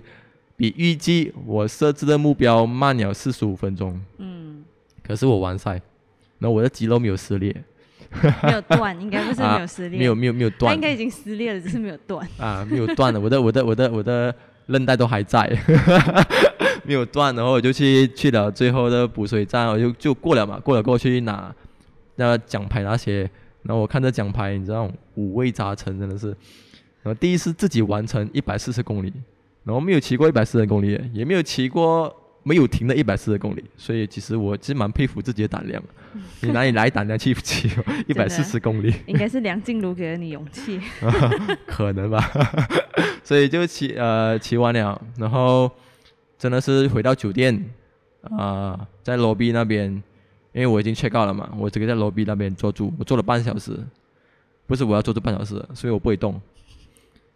[0.55, 4.63] 比预计我设置的目标慢了四十五分钟，嗯，
[5.01, 5.81] 可是我完赛，
[6.37, 7.55] 然后我的肌肉没有撕裂。
[8.43, 12.27] 没有断，应该不是没有撕裂，没有没有没有断，它应该已经撕裂了，只是没有断。
[12.37, 14.33] 啊，没有断了，我的我的我的我的
[14.67, 15.49] 韧带都还在，
[16.83, 21.53] 没有断，然后我就去去了最后的补水站，我就就过了嘛，过了过去拿
[22.17, 23.21] 那奖牌那些，
[23.63, 26.27] 然后我看着奖牌，你知道五味杂陈，真的是，
[27.01, 29.13] 然后第一次自己完成一百四十公里，
[29.63, 32.13] 然后没有骑过一百四十公里，也没有骑过。
[32.43, 35.81] 没有停的一百四十公里，所以其实我其实蛮佩服自己的胆量。
[36.41, 37.69] 你哪里来胆量去 骑
[38.07, 38.93] 一百四十公里？
[39.05, 40.81] 应该是梁静茹给了你勇气。
[41.67, 42.19] 可能吧。
[43.23, 45.69] 所以就骑呃骑完了，然后
[46.37, 47.63] 真的是回到酒店
[48.23, 49.91] 啊，在罗比那边，
[50.53, 53.79] 因为我已经 check out 了嘛，我直接在罗比那边坐住，我坐了半小时，
[54.65, 56.41] 不是我要坐这半小时，所以我不会动，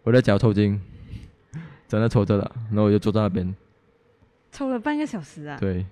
[0.04, 0.82] 我的脚抽筋，
[1.88, 3.56] 真的抽着了，然后我就坐在那边。
[4.56, 5.58] 抽了半个小时啊！
[5.60, 5.86] 对，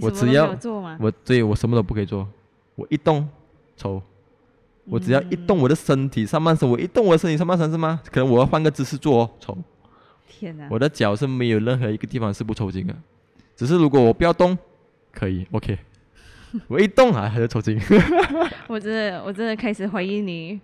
[0.00, 0.96] 我只要做吗？
[0.98, 2.26] 我对我什么都不可以做，
[2.74, 3.28] 我一动
[3.76, 4.02] 抽，
[4.86, 8.00] 我只要一动我的身体上半身，我一动我的身体上半身是吗？
[8.10, 9.54] 可能我要换个姿势做哦，抽。
[10.26, 10.66] 天哪！
[10.70, 12.96] 我的脚是没有任何一个地方是不抽筋的，
[13.54, 14.56] 只是如果我不要动，
[15.12, 15.78] 可以 OK，
[16.68, 17.78] 我一动啊还是抽筋。
[18.66, 20.58] 我真的我真的开始怀疑你。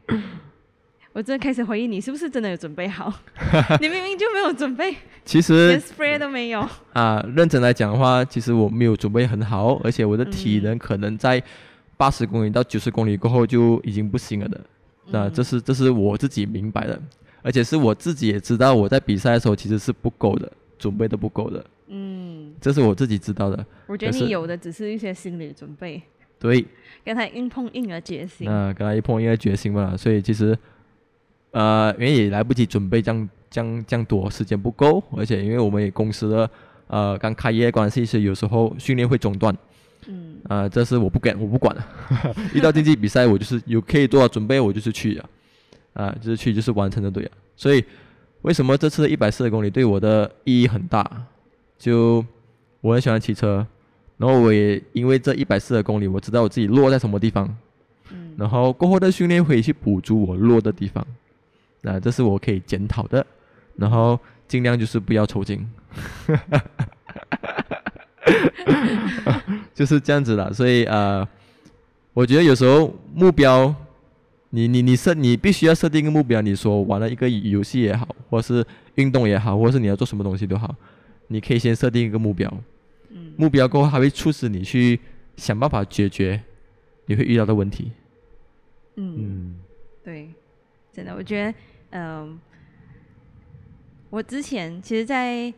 [1.16, 3.10] 我真的开始怀疑你是不是真的有准备好？
[3.80, 6.60] 你明明就没有准备，其实连 spray 都没有
[6.92, 7.26] 啊。
[7.34, 11.42] 认真来讲的话，其实我没有准备很好，而且我的体能可能在
[11.96, 14.60] 八十公里到九十公里过后就已经不行了的。
[15.06, 17.00] 那这是这是我自己明白的，
[17.40, 21.64] 而且是我自己也知道，我在比赛的时候其实是不够的，准备都不够的。
[21.86, 23.64] 嗯，这是我自己知道的。
[23.86, 26.02] 我觉得你有的只是一些心理准备。
[26.38, 26.62] 对，
[27.02, 28.46] 跟他硬碰硬的决心。
[28.46, 30.54] 啊，跟他一碰硬的决心嘛，所以其实。
[31.56, 36.50] 呃，因为也来不及准备，这样这样这样多时间不够，而且因为我们也公司的
[36.86, 39.56] 呃刚开业关系，是有时候训练会中断。
[40.06, 40.36] 嗯。
[40.48, 41.86] 啊，这是我不敢，我不管了。
[42.52, 45.28] 一到竞技比赛，我就是有可以做好准备，我就是去啊，
[45.94, 47.32] 啊，就是去就是完成的对啊。
[47.56, 47.82] 所以
[48.42, 51.10] 为什么这次的一百四十公里对我的意义很大？
[51.78, 52.22] 就
[52.82, 53.66] 我很喜欢骑车，
[54.18, 57.48] 然后我也因为这一百四十公里，我知道我自己落在什么地方。
[58.12, 58.34] 嗯。
[58.36, 61.02] 然后过后的训练会去补足我落的地方。
[61.86, 63.24] 那这是我可以检讨的，
[63.76, 64.18] 然后
[64.48, 65.64] 尽量就是不要抽筋，
[69.72, 70.52] 就是这样子的。
[70.52, 71.26] 所以呃，
[72.12, 73.72] 我觉得有时候目标，
[74.50, 76.42] 你你你设你必须要设定一个目标。
[76.42, 80.74] 你说玩了一个游戏也好，或是运动也好，或是你要做什么东西都好，
[81.28, 82.52] 你可以先设定一个目标。
[83.10, 83.32] 嗯。
[83.36, 84.98] 目标过后，还会促使你去
[85.36, 86.42] 想办法解决
[87.06, 87.92] 你会遇到的问题。
[88.96, 89.54] 嗯，
[90.02, 90.30] 对，
[90.92, 91.54] 真的，我觉得。
[91.98, 92.38] 嗯，
[94.10, 95.50] 我之前其实，在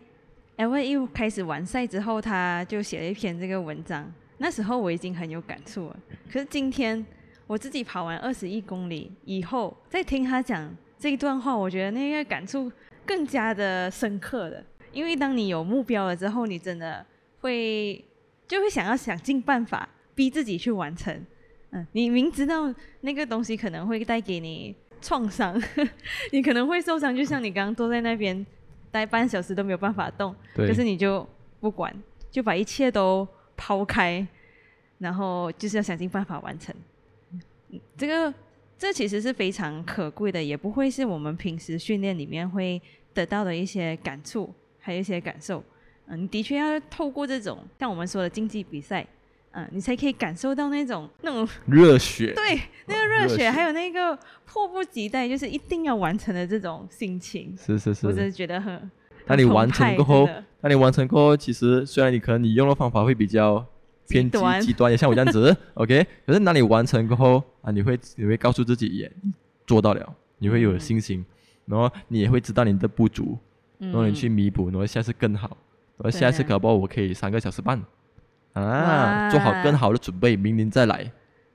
[0.54, 4.12] L A 开始完赛之后，他就写了一篇这个文章。
[4.36, 5.96] 那时候我已经很有感触了。
[6.32, 7.04] 可是今天
[7.48, 12.70] 我自己跑完二十一公里以后，再听他讲这一段话，我觉得那个感触
[13.04, 14.62] 更加的深刻了。
[14.92, 17.04] 因为当你有目标了之后，你真的
[17.40, 18.04] 会
[18.46, 21.20] 就会想要想尽办法逼自己去完成。
[21.70, 24.76] 嗯，你明知道那个东西可能会带给你。
[25.00, 25.60] 创伤，
[26.32, 28.46] 你可能会受伤，就像你刚刚坐在那边
[28.90, 31.26] 待半小时都没有办法动，可是你就
[31.60, 31.94] 不管，
[32.30, 34.26] 就把一切都抛开，
[34.98, 36.74] 然后就是要想尽办法完成。
[37.96, 38.32] 这个
[38.76, 42.80] 这其实是非常可贵的，也不会是我们平时训练里面会
[43.12, 45.62] 得到的一些感触，还有一些感受。
[46.06, 49.06] 嗯，的确要透过这种像我们说的竞技比赛。
[49.52, 57.56] 嗯，你才可以感受到那种那种热血， 对，那个热血，还有那个迫不及待，就是一定要完成的这种心情。
[57.56, 58.90] 是是是，我真的觉得很。
[59.26, 60.28] 当你完成过后，
[60.60, 63.64] 当你完成过后，其实虽然你可能你用的方法会比较
[64.08, 69.10] 偏激极端，也像我这样子， OK，可是当你完成过后啊，你会你会告诉自己也
[69.66, 71.24] 做到了，你会有信心，
[71.66, 73.38] 然后你也会知道你的不足，
[73.78, 75.56] 然后你去弥补，然后下次更好，
[75.98, 77.82] 然后下次搞不好我可以三个小时半。
[78.60, 81.10] 啊，做好更好的准备，明年再来，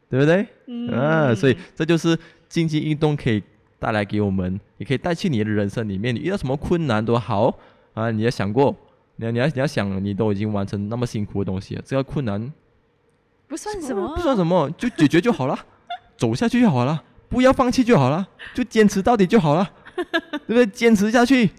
[0.09, 0.47] 对不对？
[0.95, 3.41] 啊，所以这就是竞技运动可以
[3.79, 6.13] 带来给我们，也可以带去你的人生里面。
[6.15, 7.57] 你遇到什么困难都好
[7.93, 8.75] 啊，你要想过，
[9.17, 12.51] 你要你要你要想，你都已经完成那么辛苦的东西了，这个困难
[13.47, 15.57] 不算什么，不算什么，就解决就好了，
[16.17, 19.69] 走下去就好了，不要放弃就好了，就坚持到底就好了，
[20.47, 20.65] 对不对？
[20.67, 21.49] 坚持下去。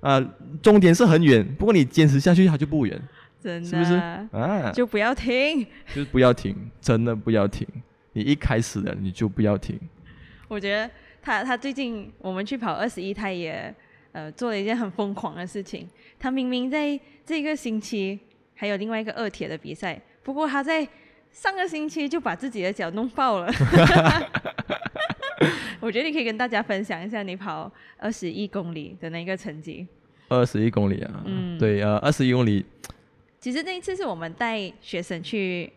[0.00, 0.22] 啊，
[0.60, 3.00] 终点是很远，不过你坚持下去，它就不远，
[3.44, 3.92] 真的是不是？
[4.32, 7.68] 啊，就不要停， 就是不要停，真的不要停。
[8.14, 9.78] 你一开始的你就不要停。
[10.48, 13.72] 我觉得他他最近我们去跑二十一，他也
[14.12, 15.86] 呃做了一件很疯狂的事情。
[16.18, 18.18] 他明明在这个星期
[18.54, 20.88] 还有另外一个二铁的比赛，不过他在
[21.30, 23.52] 上个星期就把自己的脚弄爆了。
[25.80, 29.86] 我觉得你可以跟大家分享一下你跑二十一公里的那个成绩。
[30.28, 32.64] 二十一公里啊，嗯，对，呃，二十一公里。
[33.44, 35.70] 其实那一次是我们带学生去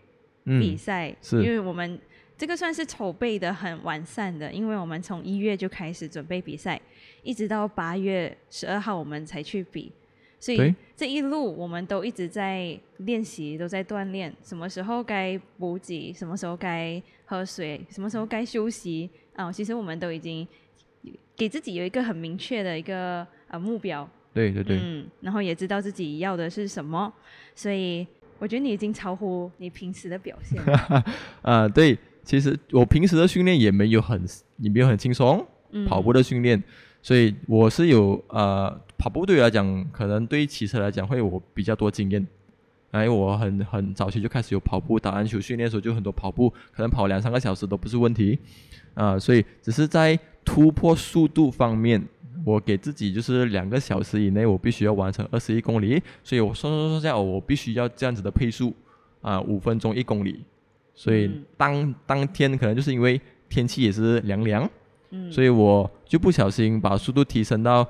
[0.46, 2.00] 比赛，因为我们
[2.38, 6.80] 这个算是筹备的很完善的，因为我们从一月就开始准备比赛，
[7.24, 9.92] 一直到八月十二号我们才去比。
[10.40, 14.34] 所以这一路我们都一直在练习，都在锻炼。
[14.42, 19.52] 什么时候该补给，什么时候该喝水，什么时候该休息啊？
[19.52, 20.48] 其实我们都已经
[21.36, 24.10] 给自己有一个很明确的一个呃目标。
[24.34, 24.78] 对对对。
[24.82, 27.12] 嗯，然后也知道自己要的是什么，
[27.56, 28.06] 所以
[28.40, 30.62] 我觉得你已经超乎你平时的表现。
[31.42, 34.24] 啊，对，其实我平时的训练也没有很
[34.58, 35.46] 也没有很轻松，
[35.88, 36.62] 跑步的训练。
[37.02, 42.28] 所以我是有呃跑步对我来讲，可能对于骑车来讲会我比较多经验，
[42.94, 48.40] 因为我很很早期就开始有跑步打篮球训练的时候就很多跑步，可能跑两三个小时都不是问题，
[48.94, 52.02] 啊，所以只是在突破速度方面，
[52.46, 58.74] 我给自己就是两个小时以内我必须要完成二十一公里，所以我算算算下我必须要这样子的配速
[59.22, 60.44] 啊五分钟一公里，
[60.96, 63.20] 所以当当天可能就是因为
[63.50, 64.68] 天气也是凉凉。
[65.10, 65.32] 嗯。
[65.32, 67.86] 所以我就不小心把速度提升到，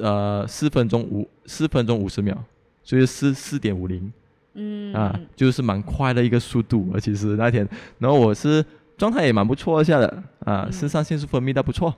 [0.00, 2.42] 呃，四分钟五四分钟五十秒，
[2.84, 4.12] 所以四四点五零，
[4.54, 6.88] 嗯，啊，就是蛮快的一个速度。
[6.94, 7.68] 而其实那天，
[7.98, 8.64] 然后我是
[8.96, 11.92] 状态也蛮不错下的，啊，肾上腺素分泌的不错，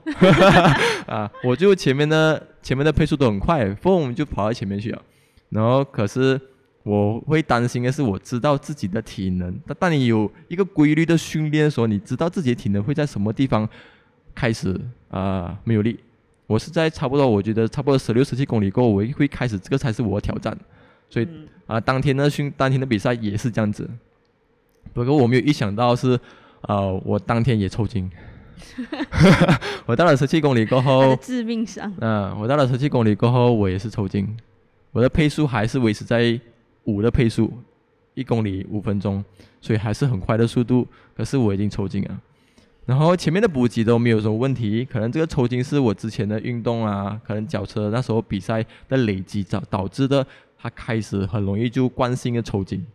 [1.05, 5.01] 啊，我就前面的前面的配速都很快，嘣就跑到前面去了。
[5.49, 6.39] 然后可是
[6.83, 13.69] 我会担心的是，我知道自己的体能，但当你有一个规律的训练的时候，你知道自己的体能会在什么地方。
[14.35, 15.99] 开始啊没有力，
[16.45, 20.55] 我是在差不多，我觉得差不多十六十七公里过后，我会开始这个才是我的挑战，
[21.09, 21.27] 所以
[21.65, 23.89] 啊当天的训当天的比赛也是这样子，
[24.93, 26.19] 不过我没有预想到是
[26.61, 28.09] 呃我当天也抽筋，
[29.85, 34.27] 我到了十七公里过后，致命伤，嗯，我到了十七公里过后我也是抽筋，
[34.91, 36.39] 我的配速还是维持在
[36.85, 37.51] 五的配速，
[38.13, 39.23] 一公里五分钟，
[39.61, 42.19] 所以还是很快的速度，可是我已经抽筋了。
[42.85, 50.25] 然后前面的补给都没有什么问题，可能这个抽筋是我之前的运动啊，可能脚车那时候比赛的累积导导致的，
[50.57, 52.85] 它开始很容易就惯性的抽筋。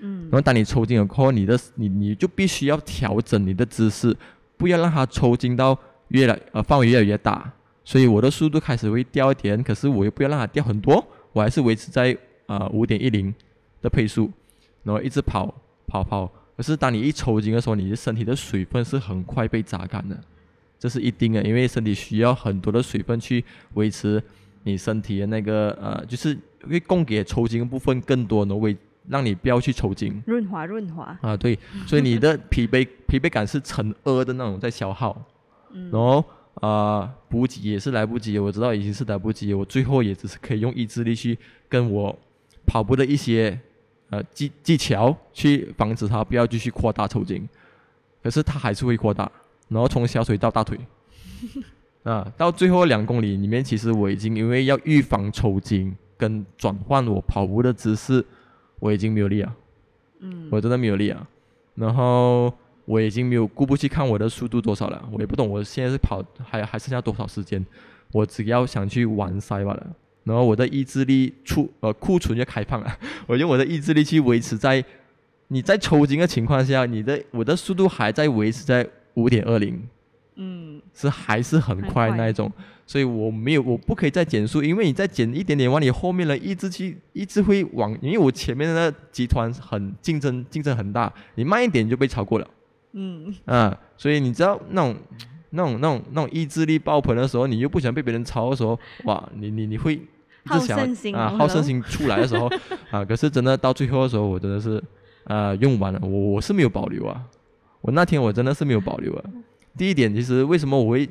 [0.00, 0.22] 嗯。
[0.22, 4.16] 然后当你抽筋了过后，你的你你就必须要调整你的姿势，
[4.56, 5.78] 不要让它抽筋到
[6.08, 7.52] 越来呃范围越来越大。
[7.82, 13.34] 所以我的速度开始会掉一点，可是我又不要让它掉很多，我还是维持在啊五点一零
[13.82, 14.30] 的配速，
[14.84, 15.52] 然后一直跑
[15.86, 16.30] 跑跑。
[16.56, 20.20] 可是当你一抽筋的时候，你的身体的水分是很快被榨干的，
[20.78, 23.42] 这是一定的，因为身体需要很多的水分去
[23.74, 24.22] 维持
[24.64, 26.36] 你身体的那个呃，就是
[26.68, 28.76] 会供给抽筋的部分更多，能为
[29.08, 30.22] 让你不要去抽筋。
[30.26, 31.18] 润滑润滑。
[31.22, 35.20] 啊，对，所以你的疲惫 疲惫感是成二的那种在消耗，
[35.72, 42.18] 然后啊补给也是来不及，我知道已经是来不及，我最后也只是可以用意志力去跟我
[42.66, 43.58] 跑步的一些。
[44.12, 47.48] 呃，技技巧去防止它不要继续扩大抽筋，
[48.20, 49.30] 可是它还是会扩大，
[49.68, 50.76] 然后从小腿到大腿，
[52.02, 58.24] 啊，到最后两公里里面，其实我已经因为要预防抽筋跟转换我跑步的姿势，
[58.78, 59.54] 我已经没有力了，
[60.20, 61.26] 嗯，我真的没有力啊，
[61.74, 62.52] 然后
[62.84, 67.64] 我已经没有顾不去看我的速度多少了，我也不懂我现在是跑还还剩下多少时间，
[68.12, 69.86] 我只要想去完赛罢了。
[70.22, 74.84] 然后我的意志力储呃库存就开放了， 我用我的意志力去维持在
[75.48, 79.82] 你在抽筋的情况下，你的我的速度还在维持在五点二零，
[80.36, 82.50] 嗯，是还是很快那一种，
[82.86, 92.48] 所以我没有我不可以再减速，因为你再减一点点往你后面的意志去一直会往，因为我前面的那集团很竞争竞争很大，你慢一点就被超过了，
[92.92, 94.96] 嗯啊，所以你知道那种。
[95.52, 100.78] 那种那种那种意志力爆棚的时候，你又不想被别人超的时候，哇，你你你会一直想
[101.12, 102.48] 啊，好胜心出来的时候
[102.92, 104.80] 啊，可是真的到最后的时候，我真的是
[105.24, 107.20] 啊用完了，我我是没有保留啊，
[107.80, 109.24] 我那天我真的是没有保留啊。
[109.76, 111.08] 第一点，其实为什么我会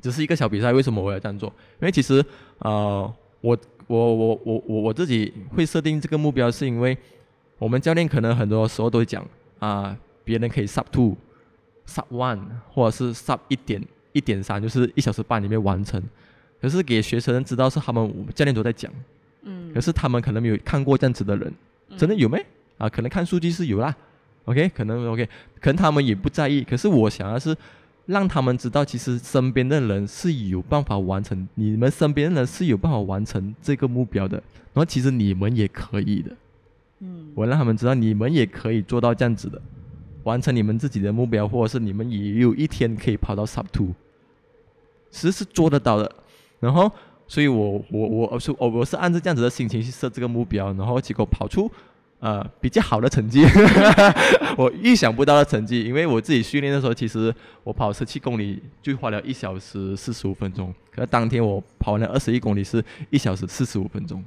[0.00, 1.48] 只是一个小比赛，为什么我要这样做？
[1.80, 2.24] 因为其实
[2.58, 6.96] 呃，我我我我我我自己会设定这个目标，是因为
[7.58, 9.26] 我们教练可能很多时候都会讲
[9.58, 11.16] 啊，别人可以 sub two。
[11.84, 12.40] sub one
[12.72, 16.00] 或者是 sub 一点一点三，就是一小时半里面完成。
[16.60, 18.90] 可是给学生知道是他们教练都在讲，
[19.42, 21.52] 嗯，可是他们可能没有看过这样子的人，
[21.96, 22.46] 真的有没？
[22.78, 23.94] 啊，可能看数据是有啦
[24.44, 25.28] ，OK，可能 OK，
[25.60, 26.62] 可能他们也不在意。
[26.62, 27.56] 可是我想要是
[28.06, 34.36] 让他们知道，其实身边的人是有办法完成，你们身边的人是有办法完成这个目标的，
[34.72, 36.30] 然后其实你们也可以的。
[37.00, 39.60] 嗯，我让他们知道，你们也可以做到这样子的，
[40.24, 43.88] 完成你们自己的目标，或者是你们也有一天可以跑到 Sub Two，
[45.10, 46.10] 其实是做得到的。
[46.60, 46.90] 然后，
[47.26, 51.68] 所以我我我是我我是按照这样子的心情去设这个目标，然后结果跑出
[52.22, 53.42] 呃比较好的成绩，
[54.56, 55.82] 我预想不到的成绩。
[55.82, 64.22] 因为我自己训练的时候，其实我跑十七公里就花了一小时四十五分钟，可是当天我跑完了二十一公里是一小时四十五分钟。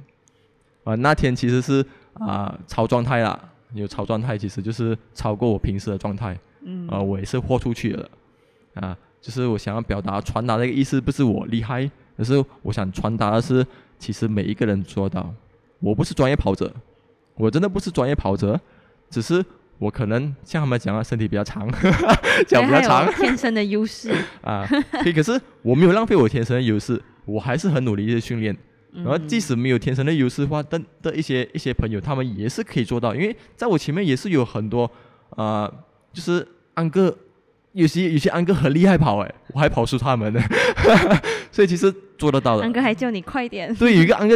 [0.84, 1.82] 啊，那天其实是
[2.12, 3.40] 啊超状态啦，
[3.72, 6.38] 有超状态，其实就是超过我平时的状态。
[6.64, 6.86] 嗯。
[6.88, 8.10] 啊，我也是豁出去了。
[8.74, 11.90] 啊，就是我想要表达传达的一个意思，不是我厉害。
[12.18, 13.66] 而是我想传达的是，
[13.98, 15.34] 其实每一个人做到。
[15.80, 16.72] 我不是专业跑者，
[17.36, 18.58] 我真的不是专业跑者，
[19.10, 19.44] 只是
[19.78, 21.70] 我可能像他们讲的，身体比较长，
[22.46, 24.10] 脚比较长，天生的优势
[24.42, 24.66] 啊。
[25.02, 28.56] 可以，可是我没有浪费我天生的优势，我还是很努力的训练。
[28.92, 34.90] 然后即使没有天生的优势的话，但的一些一些朋友，他们也是可以做到，因为在我前面也是有很多
[35.30, 35.70] 啊，
[36.12, 37.14] 就是安哥。
[37.72, 40.40] 有些有些安哥很厉害跑哎，我还跑输他们呢，
[41.52, 42.62] 所以其实做得到的。
[42.62, 43.74] 安哥还叫你快点。
[43.74, 44.34] 对，有一个安哥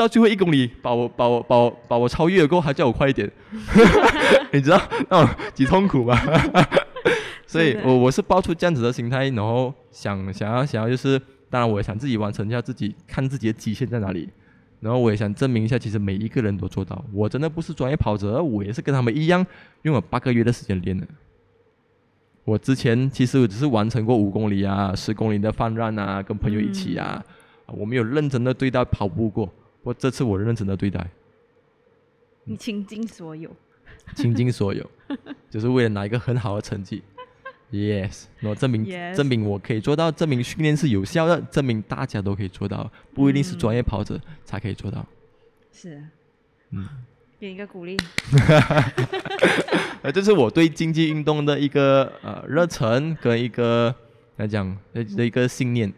[0.00, 3.30] 到最后一公里把我把我把我把我超越了过后，还叫我快一点，
[4.50, 6.18] 你知道那种几痛苦吗？
[7.46, 14.26] 所以我我是抱出这样子的心态，然后想想要想要就是，当然我也想自己完成一下自己，看自己的极限在哪里，
[14.80, 17.04] 然后我也想证明一下，其实每一个人都做到。
[17.12, 19.46] 我真的不是专业跑者，我也是跟他们一样，
[19.82, 21.06] 用了八个月的时间练的。
[22.44, 27.22] 我之前其实我只是完成过五公里啊、十公里的泛滥啊，跟朋友一起啊，
[27.66, 29.52] 我没有认真的对待跑步过。
[29.82, 31.06] 我这次我认真的对待，
[32.44, 33.50] 你倾尽所有，
[34.14, 34.90] 倾尽所有，
[35.50, 37.02] 就是为了拿一个很好的成绩。
[37.70, 45.06] Yes，我证明证明我可以做到，证明训练是有效的，证明大家都可以做到，不一定是专业跑者才可以做到。
[45.72, 46.02] 是，
[46.70, 46.88] 嗯。
[47.38, 47.96] 给你一个鼓励，
[50.02, 53.94] 呃， 这是我对竞技运动的一个呃热忱跟一个
[54.36, 55.90] 来讲的的一个信念。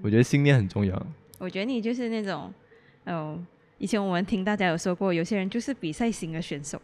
[0.00, 1.06] 我觉得信念很重要。
[1.36, 2.50] 我觉得你就是那种，
[3.04, 3.38] 哦，
[3.78, 6.80] 以前我们听大家有说过，有些人就是比赛型的选手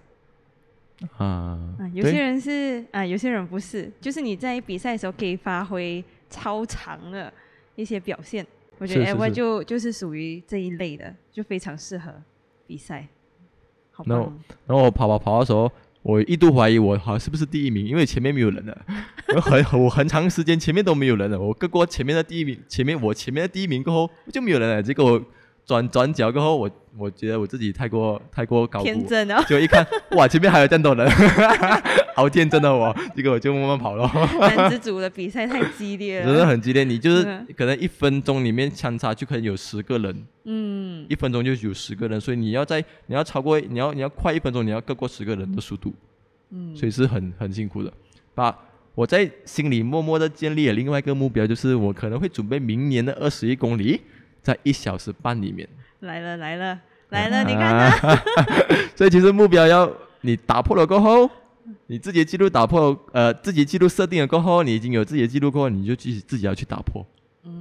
[1.19, 7.33] 啊，有些人是啊，有些人不是，就是你在比赛的时候可以发挥超长的
[7.75, 8.47] 一些表现。
[8.79, 12.13] 我觉得 Ever 就就是属于这一类的，就非常适合
[12.67, 13.07] 比赛。
[14.05, 14.33] 然后，
[14.67, 15.71] 然后我跑跑跑的时候，
[16.03, 18.87] 我一度怀疑我好像是不是第一名，因为前面没有人了。
[19.35, 25.23] 我 很我很长时间前面都没有人了，我过过前面的第一名，前面我前面的第一名过后就没有人了，结果
[25.67, 26.71] 转转角过后我。
[26.99, 31.07] 我觉得我自己太过太过高天真哦，就一看哇，前面还有这么多人，
[32.17, 34.11] 好天真的我，结果我就慢慢跑了。
[34.41, 36.85] 男子组的比赛太激烈了，真的很激烈。
[36.85, 45.93] 你就是可能一分钟里面相差就可能有十个人，嗯，一分钟就有十个人，所以你要在你要超过你要你要快一分钟，你要各过十个人的速度，
[46.51, 47.93] 嗯，所以是很很辛苦的。
[48.35, 48.59] 把
[48.95, 54.01] 我在心里默默的建立了另外一个目标，就是我可能会准备明年的二十一公里，
[54.47, 55.69] 在一小时半里面。
[56.01, 58.17] 来了来了来了，你看看。
[58.95, 61.29] 所以其实目标要你打破了过后，
[61.89, 67.05] 你自己的记录打破，呃，自己记录设定了过后，你已经有自己的记录过后，你就自己自己要去打破。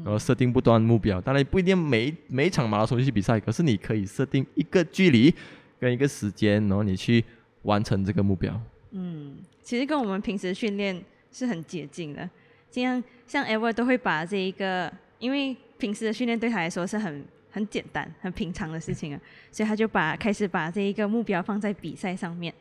[0.04, 5.34] 然后设定不断目标，当然不一定每每一场马拉松去比赛，可是你可以设定一个距离
[5.80, 7.24] 跟一个时间，然后你去
[7.64, 8.60] 完成这个目标。
[8.92, 12.30] 嗯，其实跟我们平时训练是很接近的。
[12.72, 17.26] 这样像 Ever 都会把这一个，因为平时的训练对他来说是很。
[17.56, 22.54] 很简单、很平常的事情啊，所以他就把开始把这一个目标放在比赛上面。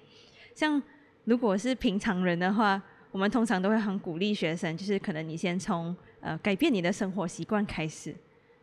[0.55, 0.81] 像
[1.25, 8.15] 如果是平常人的话，我们通常都会很鼓励学生，就是可能你先从呃改变你的生活习惯开始。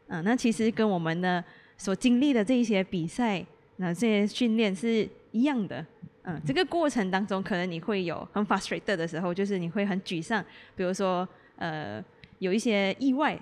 [0.08, 1.43] 嗯，那其实跟我们的
[1.78, 3.45] 所经历的这一些比赛、
[3.76, 5.86] 那这些训练是一样的。
[6.24, 10.41] 嗯，这个过程当中，可能你会有很 frustrated 的时候，就是你会很沮丧，
[10.78, 11.28] 比如说
[11.58, 12.02] 呃
[12.39, 13.38] 有一些意外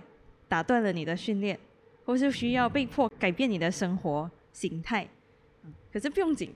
[0.50, 1.58] 打断了你的训练。
[2.06, 5.08] 或是需要被迫改变你的生活形态，
[5.94, 6.52] 可是不用紧，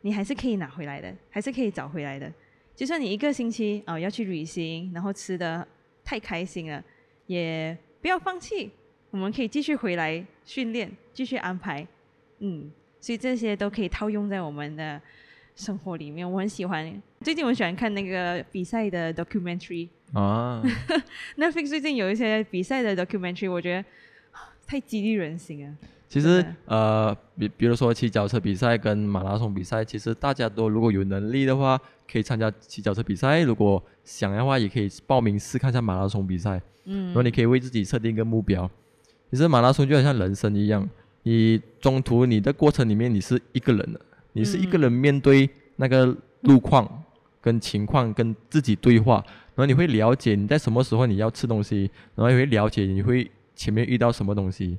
[0.00, 2.32] 你还是可以拿回来的，还是可以找回来的。
[2.74, 5.68] 就算你一个星期啊要去旅行，然后吃的
[6.02, 6.82] 太开心了，
[7.26, 8.70] 也不要放弃，
[9.10, 11.86] 我们可以继续回来训练，继续安排。
[12.38, 14.98] 嗯，所以这些都可以套用在我们的
[15.54, 16.32] 生活里面。
[16.32, 20.62] 我很喜欢，最近我喜欢看那个比赛的 documentary 啊，
[21.36, 23.84] Netflix 最近有一些比赛的 documentary，我觉得。
[24.68, 25.72] 太激励人心啊。
[26.08, 31.80] 其实呃，比比如说骑脚车比赛跟马拉松比赛，其实大家都如果有能力的话，
[32.10, 36.60] 可以参加骑脚车比赛；如果想要的话，也可以报名试看一下马拉松比赛。
[36.86, 38.68] 嗯，然后你可以为自己设定一个目标。
[39.30, 40.88] 其实马拉松就好像人生一样，
[41.22, 44.00] 你中途你的过程里面你是一个人的，
[44.32, 47.04] 你是一个人面对那个路况
[47.40, 49.24] 跟情况跟自己对话，
[49.56, 54.78] 然后你会了解你在什么时候你要吃东西，然后你会了解你会前面遇到什么东西。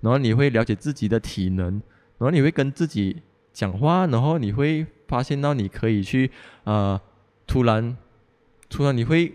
[0.00, 1.66] 然后你会了解自己的体能，
[2.18, 3.22] 然后你会跟自己
[3.54, 6.30] 讲话，然后你会发现到你可以去
[6.64, 7.00] 呃，
[7.46, 7.96] 突然，
[8.68, 9.32] 突然你会，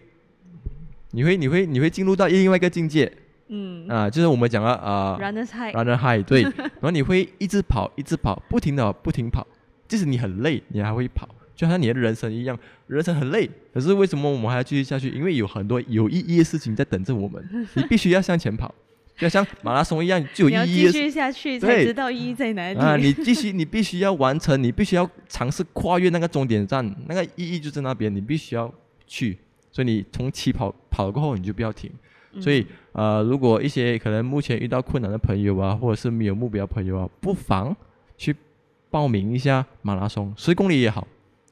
[1.10, 3.12] 你会你会你会进入到另外一个境界，
[3.48, 3.88] 嗯。
[3.88, 6.44] 啊，就是我们讲了啊，runner high，runner high，对，
[6.80, 9.48] 然后你会一直跑，一直跑，不停的不停跑，
[9.88, 11.28] 即使你很累，你还会跑，
[11.60, 12.58] 就像你的人生一样，
[12.88, 15.10] 人生很累，可是为什么我们还要继续下去？
[15.10, 17.46] 因为有很多有意义的事情在等着我们，
[17.76, 18.74] 你必须要向前跑。
[19.18, 20.90] 就像马拉松一样，就有意义。
[20.90, 22.96] 继续下去才知道意义在哪里啊！
[22.96, 28.74] 你继续，你必须要完成，你必须要尝试跨越那个终点站，那个意义就在那边，你必须要
[29.06, 29.38] 去。
[29.70, 31.92] 所以你从起跑跑了过后，你就不要停。
[32.40, 37.76] 所以呃，如果一些可能目前遇到困难的朋友啊，或者是没有目标朋友啊，不妨
[38.18, 38.34] 去
[38.90, 41.06] 报名一下马拉松，十公里也好，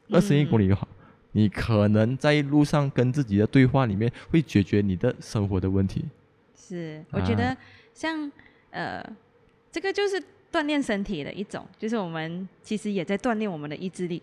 [0.10, 0.88] 二十一公里就好，
[1.32, 6.06] 你可能在路上跟自己的对话里面，会解决你的生活的问题。
[6.56, 7.56] 是，我觉得
[7.94, 8.32] 像
[8.72, 9.04] 呃，
[9.72, 14.22] 这个就是锻炼身体的一种，就是我们其实也在锻炼我们的意志力。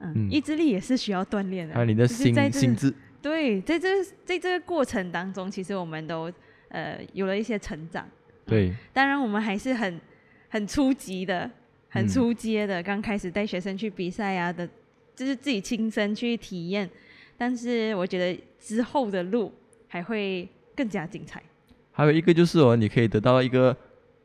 [0.00, 1.74] 嗯，意志力也是需要锻炼的。
[1.74, 2.92] 还有你的心心智。
[3.20, 6.32] 对，在这在这个过程当中，其实我们都
[6.68, 8.04] 呃有了一些成长。
[8.44, 8.74] 对。
[8.92, 10.00] 当然，我们还是很
[10.48, 11.48] 很初级的、
[11.88, 14.68] 很初阶的，刚开始带学生去比赛啊的，
[15.14, 16.88] 就是自己亲身去体验。
[17.36, 19.52] 但是，我觉得之后的路
[19.88, 21.42] 还会更加精彩。
[21.90, 23.76] 还有一个就是哦，你可以得到一个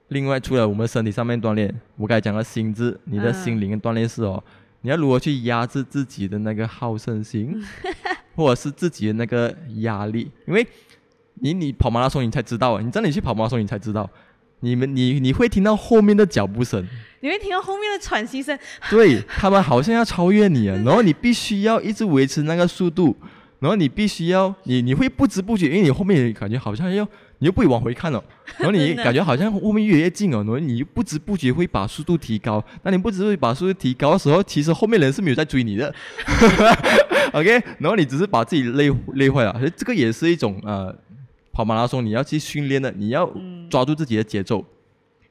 [0.09, 4.41] 另外除了我们身体上面锻炼，我刚才讲的心智，你的心灵锻炼是哦，
[4.81, 7.61] 你要如何去压制自己的那个好胜心，
[8.35, 10.31] 或者是自己的那个压力？
[10.45, 10.65] 因为
[11.35, 14.09] 你你跑马拉松你才知道，你真的去跑马拉松你才知道，
[14.61, 16.85] 你们你你会听到后面的脚步声，
[17.21, 18.57] 你会听到后面的喘息声，
[18.89, 23.15] 对他们好像要超越你啊， 然后你必须要一直维持那个速度，
[23.59, 27.07] 然后你必须要你你会不知不觉，因为你后面感觉好像要。
[27.39, 28.23] 你又不会往回看了，
[28.57, 32.65] 然后你 感觉好像后面越来越近了，然后你不知不觉会把速度提高。
[32.81, 35.93] 那你不知不觉把速度提高的时候，其实后面人是没有在追你的。
[37.33, 39.53] OK，然后你只是把自己累累坏了。
[39.59, 40.91] 所以这个也是一种呃，
[41.57, 43.27] 跑马拉松你要去训练的，你要
[43.67, 44.63] 抓住自己的节奏。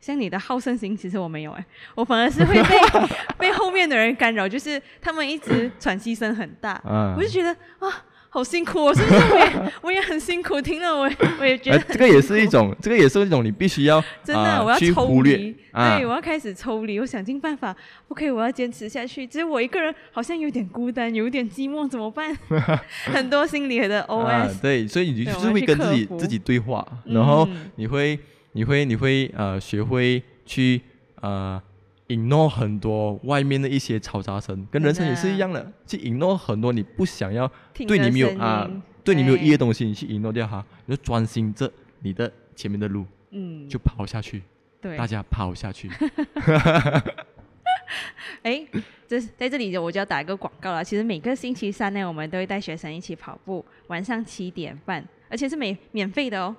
[0.00, 1.64] 像你的好胜心，其实我没有哎，
[1.94, 2.68] 我反而是会被
[3.38, 6.82] 被后面的人干扰，就是他们一直喘息声很大，
[7.16, 8.04] 我就觉得啊。
[8.28, 10.60] 好辛苦，我是不是我也 我也很辛苦？
[10.60, 11.10] 听了我
[11.40, 17.74] 我也觉得这个也是一种，这个也是一种你必须要真的我要抽离，对，我要开始抽离，我想尽办法
[18.08, 19.26] ，OK，我要坚持下去。
[19.26, 22.36] 只是我一个人好像有点孤单，有点寂寞，怎么办？
[23.06, 24.60] 很多心理的 OS。
[24.60, 28.18] 对，所以你就是会跟自己自己对话，然后你会
[28.52, 30.80] 你会你会呃学会去
[31.20, 31.62] 呃。
[32.08, 38.70] 引诺很多外面的一些嘈杂声，跟人生也是一样的，去 ignore 很多你不想要对你没有啊，
[39.02, 44.42] 对你没有意义的东西，你去 ignore 掉它，你就专心着你的前面的路，嗯，就跑下去，
[44.80, 45.90] 对，大家跑下去。
[48.42, 48.64] 哎，
[49.08, 50.84] 这在这里我就要打一个广告了。
[50.84, 56.54] 其实每个星期三呢，我们都会带学生一起跑步，晚上七点半，而且是免免费的哦。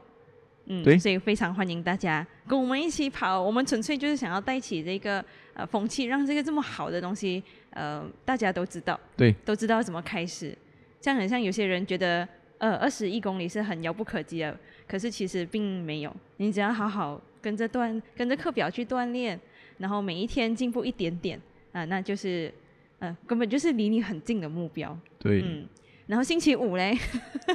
[0.70, 3.41] 嗯，对，所以非常欢迎大家跟我们一起跑。
[3.41, 10.55] 我们纯粹就是想要带起这个呃风气，让这个这么好的东西，呃，大家都知道，对，都知道怎么开始。
[10.99, 16.13] 这样很像有些人觉得，呃，二十一公里是很遥不可及的，可是其实并没有。
[16.36, 19.39] 你只要好好跟着锻，跟着课表去锻炼，
[19.78, 21.39] 然后每一天进步一点点，
[21.72, 22.53] 啊，那就是，
[22.99, 24.97] 呃，根本就是离你很近的目标。
[25.18, 25.65] 对，嗯。
[26.07, 26.97] 然后星期五嘞，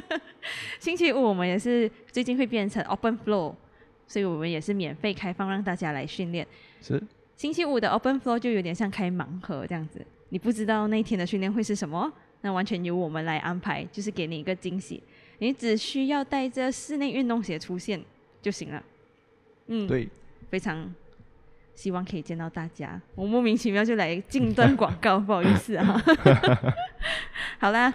[0.79, 3.53] 星期五我们也是最近会变成 open floor，
[4.07, 6.47] 所以我们也是免费开放让大家来训练。
[6.81, 7.01] 是。
[7.35, 15.01] 星期五的 open floor 就有点像开盲盒这样子，你不知道那天的训练会是什么，那完全由我们来安排，就是给你一个惊喜。
[15.39, 17.99] 你只需要带着室内运动鞋出现
[18.41, 18.83] 就行了。
[19.67, 19.87] 嗯。
[19.87, 20.07] 对。
[20.49, 20.93] 非常
[21.73, 23.01] 希望可以见到大家。
[23.15, 25.99] 我莫名其妙就来进段广告，不好意思啊。
[27.57, 27.91] 好啦。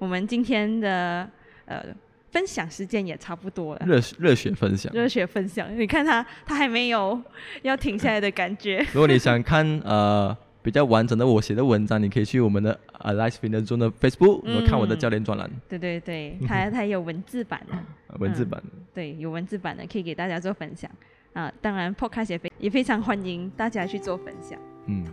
[0.00, 1.28] 我们今天的
[1.66, 1.84] 呃
[2.30, 5.68] 分享时间也差不多了，热热血分享，热血分享。
[5.78, 7.20] 你看他，他还没有
[7.62, 8.78] 要停下来的感觉。
[8.94, 15.50] 如果你想看呃比较完整的我写的文章，你可以去我们的 Alive Fitness 中的 Facebook，看我的教练专栏。
[15.68, 17.76] 对对对，他他有文字版的，
[18.18, 18.62] 文字版。
[18.94, 20.90] 对，有文字版的可以给大家做分享。
[21.32, 24.58] 啊，当然 Podcast 也非也非常欢迎大家去做分享。
[24.86, 25.04] 嗯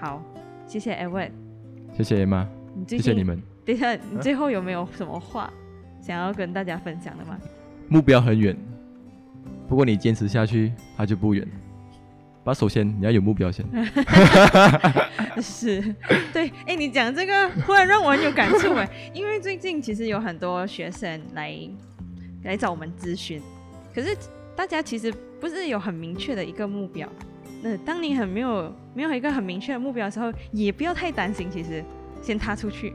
[0.00, 0.22] 好，
[0.66, 1.30] 谢谢 Edward，
[1.96, 2.46] 谢谢 Emma，
[2.86, 3.53] 谢谢你们。
[3.64, 5.52] 等一下，你最后有没有什么话
[6.00, 7.38] 想要跟大家分享的吗？
[7.88, 8.56] 目标很远，
[9.68, 11.46] 不过你坚持下去，它就不远。
[12.42, 13.64] 把首先你要有目标先。
[15.40, 15.80] 是，
[16.30, 21.58] 对，哎，你讲这个忽然让我很有感触哎， 因为最近其实有很多学生来
[22.42, 23.40] 来找我们咨询，
[23.94, 24.14] 可是
[24.54, 25.10] 大家其实
[25.40, 27.08] 不是有很明确的一个目标。
[27.62, 31.82] 那当你很没有没有一个很明确的目标的时候，也不要太担心，其实
[32.22, 32.92] 先踏出去，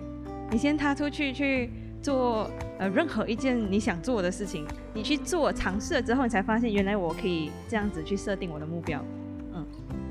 [0.52, 1.70] 你先踏出去去
[2.02, 9.04] 做呃任何一件你想做的事情，你去做尝试了之后，你才发现原来我可以这样子去设定我的目标。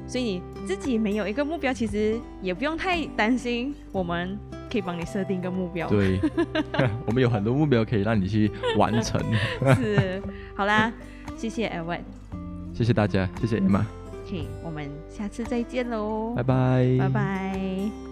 [0.06, 4.38] 所以你自己没有一个目标，其实也不用太担心，我们
[4.72, 5.86] 可以帮你设定一个目标。
[5.86, 6.18] 对，
[7.04, 9.20] 我们有很多目标可以让你去完成。
[9.76, 10.22] 是，
[10.56, 10.90] 好啦，
[11.36, 12.04] 谢谢 e v a n
[12.72, 13.82] 谢谢大家，谢谢 Emma。
[14.24, 18.07] OK，我们下次再见喽，拜拜，拜拜。